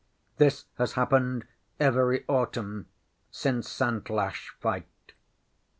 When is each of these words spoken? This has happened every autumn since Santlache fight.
This 0.37 0.65
has 0.79 0.93
happened 0.93 1.45
every 1.79 2.25
autumn 2.27 2.87
since 3.29 3.69
Santlache 3.69 4.49
fight. 4.59 4.85